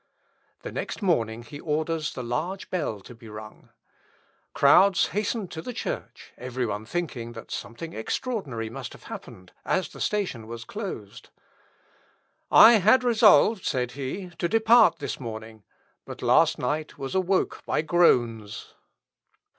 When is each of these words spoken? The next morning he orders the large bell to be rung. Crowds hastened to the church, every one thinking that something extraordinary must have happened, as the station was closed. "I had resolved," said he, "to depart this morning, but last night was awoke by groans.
The 0.63 0.71
next 0.71 1.03
morning 1.03 1.43
he 1.43 1.59
orders 1.59 2.13
the 2.15 2.23
large 2.23 2.71
bell 2.71 3.01
to 3.01 3.13
be 3.13 3.29
rung. 3.29 3.69
Crowds 4.55 5.09
hastened 5.09 5.51
to 5.51 5.61
the 5.61 5.73
church, 5.73 6.33
every 6.39 6.65
one 6.65 6.87
thinking 6.87 7.33
that 7.33 7.51
something 7.51 7.93
extraordinary 7.93 8.67
must 8.67 8.93
have 8.93 9.03
happened, 9.03 9.51
as 9.63 9.89
the 9.89 10.01
station 10.01 10.47
was 10.47 10.65
closed. 10.65 11.29
"I 12.49 12.79
had 12.79 13.03
resolved," 13.03 13.63
said 13.63 13.91
he, 13.91 14.31
"to 14.39 14.49
depart 14.49 14.97
this 14.97 15.19
morning, 15.19 15.61
but 16.03 16.23
last 16.23 16.57
night 16.57 16.97
was 16.97 17.13
awoke 17.13 17.61
by 17.67 17.83
groans. 17.83 18.73